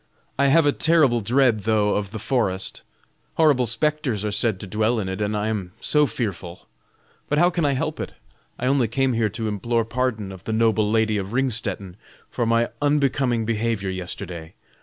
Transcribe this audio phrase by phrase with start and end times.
[0.39, 2.81] I have a terrible dread though of the forest.
[3.35, 6.65] Horrible spectres are said to dwell in it, and I am so fearful.
[7.29, 8.15] But how can I help it?
[8.57, 11.97] I only came here to implore pardon of the noble lady of Ringstetten
[12.31, 14.55] for my unbecoming behavior yesterday.